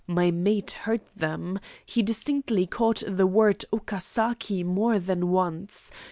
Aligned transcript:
My 0.07 0.31
mate 0.31 0.71
heard 0.71 1.01
them. 1.15 1.59
He 1.85 2.01
distinctly 2.01 2.65
caught 2.65 3.03
the 3.07 3.27
word 3.27 3.65
'Okasaki' 3.71 4.63
more 4.65 4.97
than 4.97 5.29
once. 5.29 5.91